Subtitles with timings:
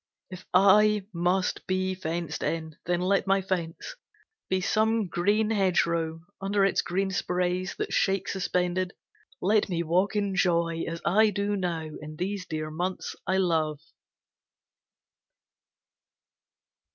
[0.31, 3.95] If I must be fenced in, then let my fence
[4.49, 8.93] Be some green hedgerow; under its green sprays, That shake suspended,
[9.43, 13.79] let me walk in joy As I do now, in these dear months I love.